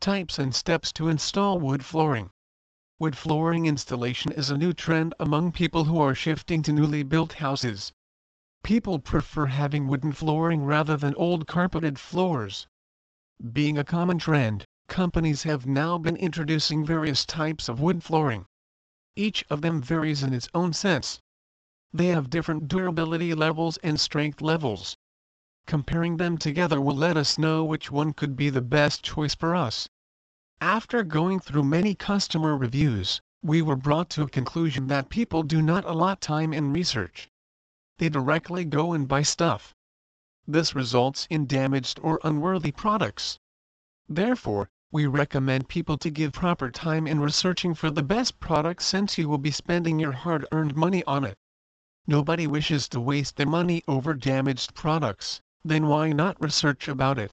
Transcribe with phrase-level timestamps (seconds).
[0.00, 2.30] Types and steps to install wood flooring.
[2.98, 7.34] Wood flooring installation is a new trend among people who are shifting to newly built
[7.34, 7.92] houses.
[8.62, 12.66] People prefer having wooden flooring rather than old carpeted floors.
[13.52, 18.46] Being a common trend, companies have now been introducing various types of wood flooring.
[19.16, 21.20] Each of them varies in its own sense.
[21.96, 24.96] They have different durability levels and strength levels.
[25.64, 29.54] Comparing them together will let us know which one could be the best choice for
[29.54, 29.88] us.
[30.60, 35.62] After going through many customer reviews, we were brought to a conclusion that people do
[35.62, 37.30] not allot time in research.
[37.98, 39.72] They directly go and buy stuff.
[40.48, 43.38] This results in damaged or unworthy products.
[44.08, 49.16] Therefore, we recommend people to give proper time in researching for the best product since
[49.16, 51.38] you will be spending your hard-earned money on it.
[52.06, 57.30] Nobody wishes to waste their money over damaged products, then why not research about it?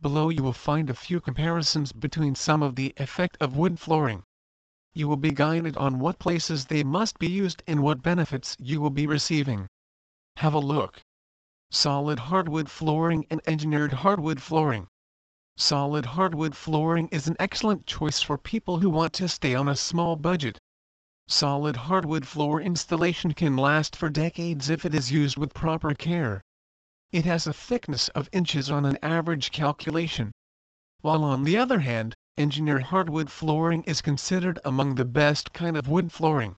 [0.00, 4.24] Below you will find a few comparisons between some of the effect of wood flooring.
[4.92, 8.80] You will be guided on what places they must be used and what benefits you
[8.80, 9.68] will be receiving.
[10.38, 11.00] Have a look.
[11.70, 14.88] Solid hardwood flooring and engineered hardwood flooring.
[15.56, 19.76] Solid hardwood flooring is an excellent choice for people who want to stay on a
[19.76, 20.58] small budget.
[21.34, 26.42] Solid hardwood floor installation can last for decades if it is used with proper care.
[27.10, 30.32] It has a thickness of inches on an average calculation.
[31.00, 35.88] While on the other hand, engineered hardwood flooring is considered among the best kind of
[35.88, 36.56] wood flooring.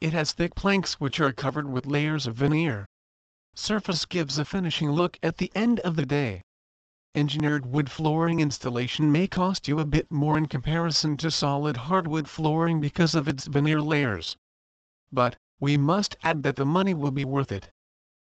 [0.00, 2.86] It has thick planks which are covered with layers of veneer.
[3.56, 6.42] Surface gives a finishing look at the end of the day
[7.16, 12.28] engineered wood flooring installation may cost you a bit more in comparison to solid hardwood
[12.28, 14.36] flooring because of its veneer layers.
[15.10, 17.72] But, we must add that the money will be worth it.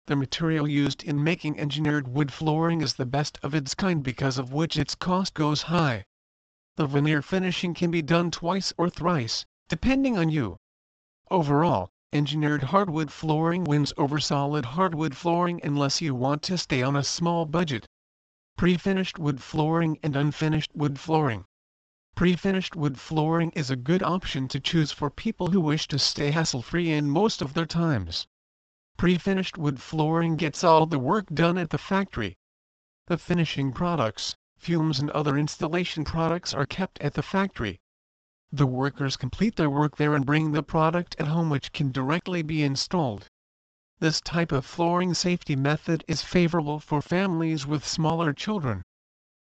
[0.07, 4.37] The material used in making engineered wood flooring is the best of its kind because
[4.37, 6.05] of which its cost goes high.
[6.75, 10.57] The veneer finishing can be done twice or thrice, depending on you.
[11.31, 16.97] Overall, engineered hardwood flooring wins over solid hardwood flooring unless you want to stay on
[16.97, 17.87] a small budget.
[18.63, 21.47] Pre-finished wood flooring and unfinished wood flooring.
[22.15, 26.31] Pre-finished wood flooring is a good option to choose for people who wish to stay
[26.31, 28.29] hassle-free in most of their times.
[28.97, 32.37] Pre-finished wood flooring gets all the work done at the factory.
[33.09, 37.81] The finishing products, fumes and other installation products are kept at the factory.
[38.53, 42.43] The workers complete their work there and bring the product at home which can directly
[42.43, 43.27] be installed.
[44.03, 48.83] This type of flooring safety method is favorable for families with smaller children.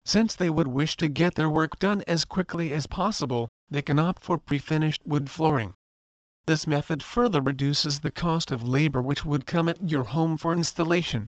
[0.05, 3.97] Since they would wish to get their work done as quickly as possible, they can
[3.97, 5.73] opt for pre-finished wood flooring.
[6.45, 10.53] This method further reduces the cost of labor which would come at your home for
[10.53, 11.25] installation.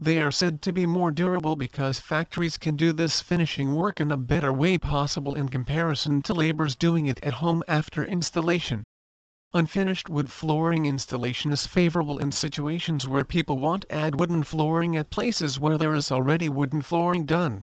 [0.00, 4.10] They are said to be more durable because factories can do this finishing work in
[4.10, 8.82] a better way possible in comparison to laborers doing it at home after installation.
[9.54, 14.96] Unfinished wood flooring installation is favorable in situations where people want to add wooden flooring
[14.96, 17.62] at places where there is already wooden flooring done.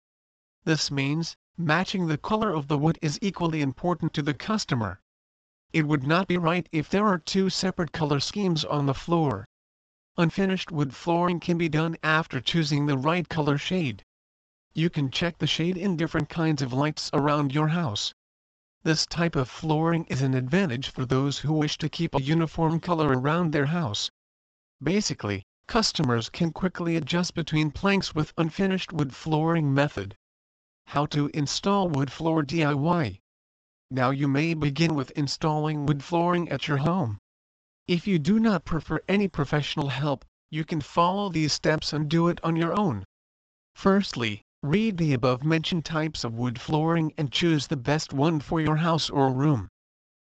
[0.66, 5.00] This means, matching the color of the wood is equally important to the customer.
[5.72, 9.46] It would not be right if there are two separate color schemes on the floor.
[10.18, 14.04] Unfinished wood flooring can be done after choosing the right color shade.
[14.74, 18.14] You can check the shade in different kinds of lights around your house.
[18.84, 22.80] This type of flooring is an advantage for those who wish to keep a uniform
[22.80, 24.10] color around their house.
[24.82, 30.16] Basically, customers can quickly adjust between planks with unfinished wood flooring method.
[30.88, 33.20] How to install wood floor DIY.
[33.92, 37.20] Now you may begin with installing wood flooring at your home.
[37.86, 42.30] If you do not prefer any professional help, you can follow these steps and do
[42.30, 43.04] it on your own.
[43.76, 48.76] Firstly, Read the above-mentioned types of wood flooring and choose the best one for your
[48.76, 49.70] house or room.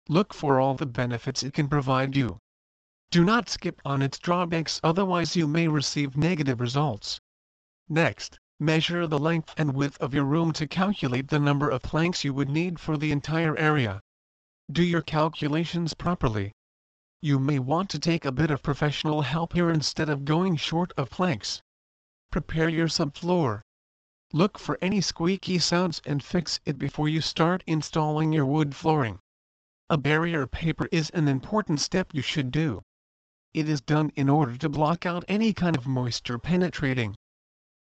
[0.09, 2.39] Look for all the benefits it can provide you.
[3.09, 7.21] Do not skip on its drawbacks otherwise you may receive negative results.
[7.87, 12.25] Next, measure the length and width of your room to calculate the number of planks
[12.25, 14.01] you would need for the entire area.
[14.69, 16.51] Do your calculations properly.
[17.21, 20.91] You may want to take a bit of professional help here instead of going short
[20.97, 21.61] of planks.
[22.29, 23.61] Prepare your subfloor.
[24.33, 29.21] Look for any squeaky sounds and fix it before you start installing your wood flooring.
[29.89, 32.83] A barrier paper is an important step you should do.
[33.53, 37.15] It is done in order to block out any kind of moisture penetrating.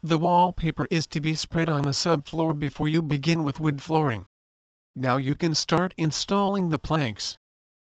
[0.01, 4.25] The wallpaper is to be spread on the subfloor before you begin with wood flooring.
[4.97, 7.37] Now you can start installing the planks.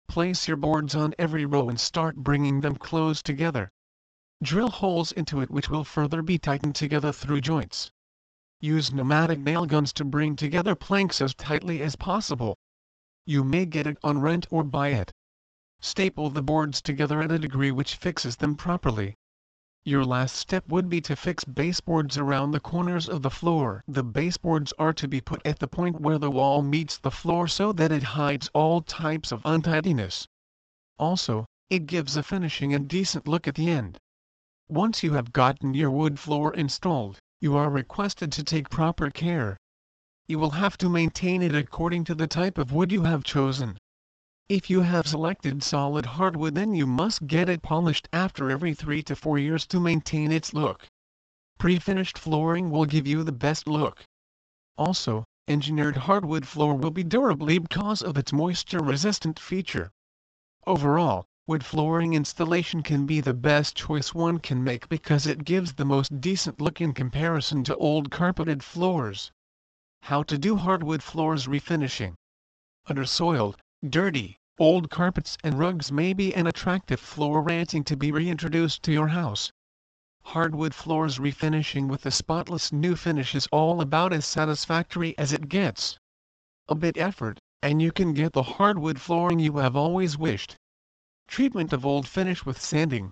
[0.07, 3.73] Place your boards on every row and start bringing them close together.
[4.43, 7.91] Drill holes into it which will further be tightened together through joints.
[8.65, 12.57] Use pneumatic nail guns to bring together planks as tightly as possible.
[13.27, 15.13] You may get it on rent or buy it.
[15.81, 19.17] Staple the boards together at a degree which fixes them properly.
[19.85, 23.85] Your last step would be to fix baseboards around the corners of the floor.
[23.87, 27.47] The baseboards are to be put at the point where the wall meets the floor
[27.47, 30.27] so that it hides all types of untidiness.
[30.99, 33.99] Also, it gives a finishing and decent look at the end.
[34.71, 39.59] Once you have gotten your wood floor installed, you are requested to take proper care.
[40.27, 43.77] You will have to maintain it according to the type of wood you have chosen.
[44.49, 49.03] If you have selected solid hardwood then you must get it polished after every 3
[49.03, 50.87] to 4 years to maintain its look.
[51.59, 54.03] Pre-finished flooring will give you the best look.
[54.79, 59.91] Also, engineered hardwood floor will be durable because of its moisture-resistant feature.
[60.67, 65.75] Overall, wood flooring installation can be the best choice one can make because it gives
[65.75, 69.31] the most decent look in comparison to old carpeted floors.
[70.01, 72.15] How to do hardwood floors refinishing.
[72.89, 73.57] Undersoiled,
[73.87, 78.93] dirty, old carpets and rugs may be an attractive floor ranting to be reintroduced to
[78.93, 79.53] your house.
[80.23, 85.51] Hardwood floors refinishing with a spotless new finish is all about as satisfactory as it
[85.51, 85.99] gets.
[86.69, 90.57] A bit effort, and you can get the hardwood flooring you have always wished.
[91.27, 93.11] Treatment of old finish with sanding.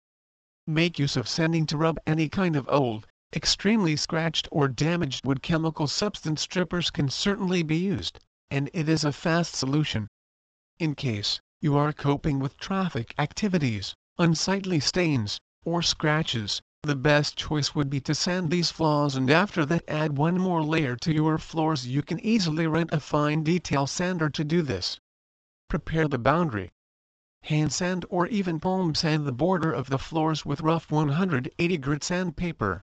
[0.67, 5.43] Make use of sanding to rub any kind of old, extremely scratched or damaged wood
[5.43, 8.20] chemical substance strippers can certainly be used,
[8.50, 10.09] and it is a fast solution.
[10.79, 17.75] In case you are coping with traffic activities, unsightly stains, or scratches, the best choice
[17.75, 21.38] would be to sand these flaws and after that add one more layer to your
[21.38, 21.87] floors.
[21.87, 24.99] You can easily rent a fine detail sander to do this.
[25.69, 26.70] Prepare the boundary.
[27.47, 32.05] Hand sand or even palm sand the border of the floors with rough 180 grit
[32.05, 32.81] sandpaper.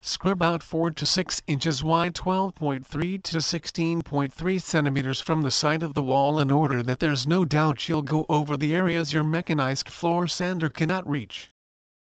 [0.00, 5.92] Scrub out 4 to 6 inches wide 12.3 to 16.3 centimeters from the side of
[5.92, 9.90] the wall in order that there's no doubt you'll go over the areas your mechanized
[9.90, 11.52] floor sander cannot reach.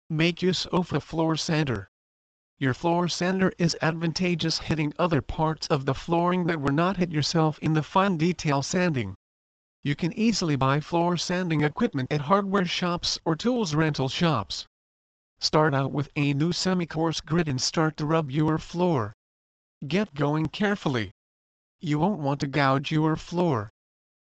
[0.09, 1.89] Make use of a floor sander.
[2.59, 7.11] Your floor sander is advantageous hitting other parts of the flooring that were not hit
[7.11, 9.15] yourself in the fine detail sanding.
[9.85, 14.65] You can easily buy floor sanding equipment at hardware shops or tools rental shops.
[15.39, 19.13] Start out with a new semi-coarse grit and start to rub your floor.
[19.85, 21.11] Get going carefully.
[21.81, 23.69] You won't want to gouge your floor.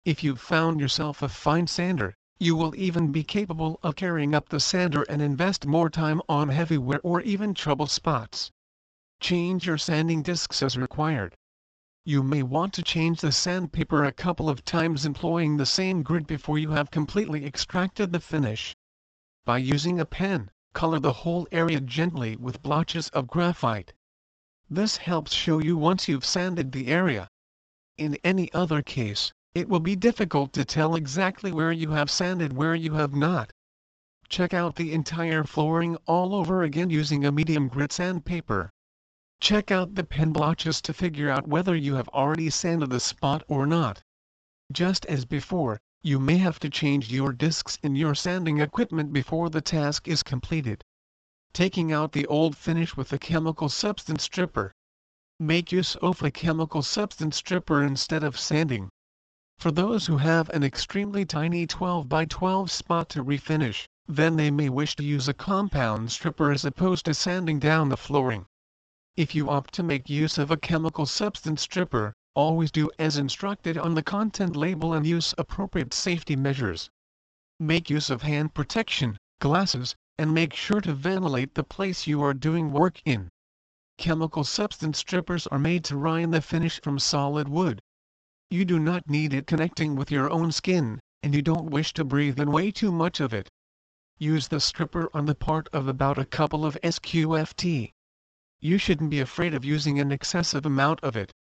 [0.04, 4.50] If you've found yourself a fine sander, you will even be capable of carrying up
[4.50, 8.50] the sander and invest more time on heavy wear or even trouble spots.
[9.20, 11.34] Change your sanding discs as required.
[12.08, 16.26] You may want to change the sandpaper a couple of times employing the same grit
[16.26, 18.74] before you have completely extracted the finish.
[19.44, 23.92] By using a pen, color the whole area gently with blotches of graphite.
[24.70, 27.28] This helps show you once you've sanded the area.
[27.98, 32.54] In any other case, it will be difficult to tell exactly where you have sanded
[32.54, 33.52] where you have not.
[34.30, 38.72] Check out the entire flooring all over again using a medium grit sandpaper.
[39.40, 43.44] Check out the pen blotches to figure out whether you have already sanded the spot
[43.46, 44.02] or not.
[44.72, 49.48] Just as before, you may have to change your discs in your sanding equipment before
[49.48, 50.82] the task is completed.
[51.52, 54.74] Taking out the old finish with a chemical substance stripper.
[55.38, 58.90] Make use of a chemical substance stripper instead of sanding.
[59.56, 64.50] For those who have an extremely tiny 12 by 12 spot to refinish, then they
[64.50, 68.46] may wish to use a compound stripper as opposed to sanding down the flooring.
[69.18, 73.76] If you opt to make use of a chemical substance stripper, Always do as instructed
[73.76, 76.88] on the content label and use appropriate safety measures.
[77.58, 82.32] Make use of hand protection, glasses, and make sure to ventilate the place you are
[82.32, 83.28] doing work in.
[83.96, 87.80] Chemical substance strippers are made to rine the finish from solid wood.
[88.50, 92.04] You do not need it connecting with your own skin, and you don't wish to
[92.04, 93.48] breathe in way too much of it.
[94.18, 97.90] Use the stripper on the part of about a couple of SQFT.
[98.60, 101.32] You shouldn't be afraid of using an excessive amount of it.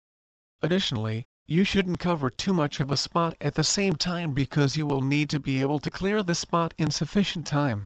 [0.62, 4.86] Additionally, you shouldn't cover too much of a spot at the same time because you
[4.86, 7.86] will need to be able to clear the spot in sufficient time.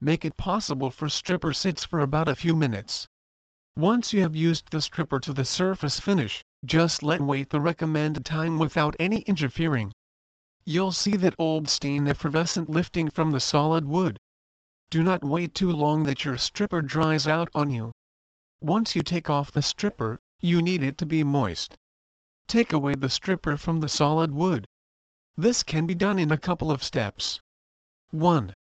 [0.00, 3.06] Make it possible for stripper sits for about a few minutes.
[3.76, 8.24] Once you have used the stripper to the surface finish, just let wait the recommended
[8.24, 9.92] time without any interfering.
[10.64, 14.16] You'll see that old stain effervescent lifting from the solid wood.
[14.88, 17.92] Do not wait too long that your stripper dries out on you.
[18.64, 21.76] Once you take off the stripper, you need it to be moist.
[22.48, 24.66] Take away the stripper from the solid wood.
[25.36, 27.42] This can be done in a couple of steps.
[28.10, 28.54] 1.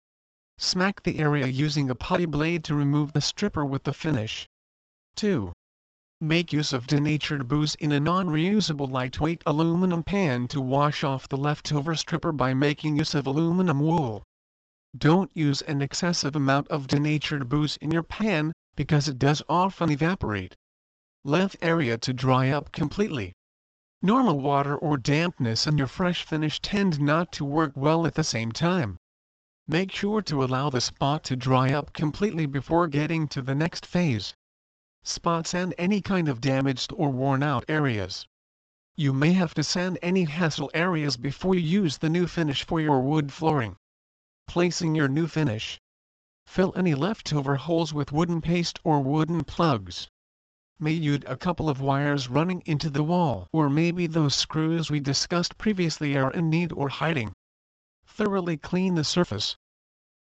[0.56, 4.48] Smack the area using a putty blade to remove the stripper with the finish.
[5.16, 5.52] 2.
[6.18, 11.36] Make use of denatured booze in a non-reusable lightweight aluminum pan to wash off the
[11.36, 14.22] leftover stripper by making use of aluminum wool.
[14.96, 19.90] Don't use an excessive amount of denatured booze in your pan, because it does often
[19.90, 20.56] evaporate.
[21.24, 23.32] Left area to dry up completely.
[24.02, 28.24] Normal water or dampness and your fresh finish tend not to work well at the
[28.24, 28.96] same time.
[29.66, 33.84] Make sure to allow the spot to dry up completely before getting to the next
[33.84, 34.34] phase
[35.02, 38.26] spots and any kind of damaged or worn out areas.
[38.96, 42.80] You may have to sand any hassle areas before you use the new finish for
[42.80, 43.76] your wood flooring.
[44.46, 45.80] Placing your new finish.
[46.50, 50.08] Fill any leftover holes with wooden paste or wooden plugs.
[50.80, 54.98] May you'd a couple of wires running into the wall or maybe those screws we
[54.98, 57.34] discussed previously are in need or hiding.
[58.04, 59.56] Thoroughly clean the surface.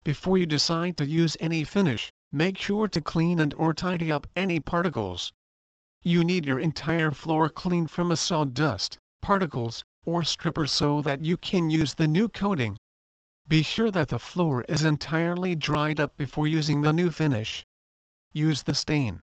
[0.04, 4.26] Before you decide to use any finish, Make sure to clean and or tidy up
[4.36, 5.32] any particles.
[6.02, 11.38] You need your entire floor cleaned from a sawdust, particles, or stripper so that you
[11.38, 12.76] can use the new coating.
[13.48, 17.64] Be sure that the floor is entirely dried up before using the new finish.
[18.34, 19.20] Use the stain.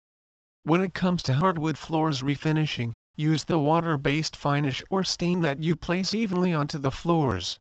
[0.63, 5.75] When it comes to hardwood floors refinishing, use the water-based finish or stain that you
[5.75, 7.59] place evenly onto the floors.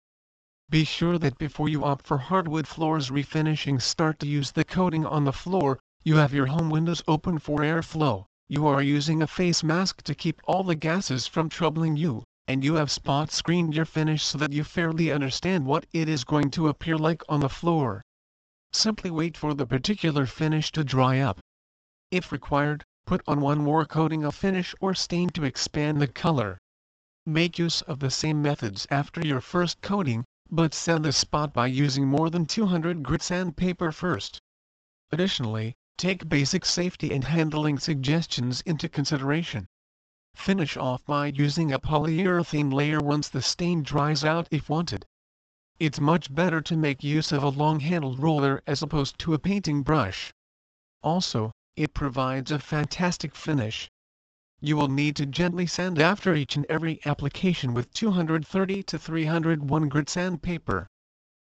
[0.69, 5.03] Be sure that before you opt for hardwood floors refinishing start to use the coating
[5.03, 9.27] on the floor, you have your home windows open for airflow, you are using a
[9.27, 13.75] face mask to keep all the gases from troubling you, and you have spot screened
[13.75, 17.39] your finish so that you fairly understand what it is going to appear like on
[17.39, 18.03] the floor.
[18.73, 21.39] Simply wait for the particular finish to dry up.
[22.09, 26.57] If required, put on one more coating of finish or stain to expand the color.
[27.25, 31.67] Make use of the same methods after your first coating, but sand the spot by
[31.67, 34.39] using more than 200 grit sandpaper first.
[35.11, 39.67] Additionally, take basic safety and handling suggestions into consideration.
[40.33, 45.05] Finish off by using a polyurethane layer once the stain dries out if wanted.
[45.77, 49.83] It's much better to make use of a long-handled roller as opposed to a painting
[49.83, 50.31] brush.
[51.03, 53.89] Also, it provides a fantastic finish.
[54.61, 59.89] You will need to gently sand after each and every application with 230 to 301
[59.89, 60.87] grit sandpaper.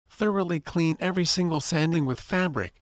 [0.09, 2.81] Thoroughly clean every single sanding with fabric.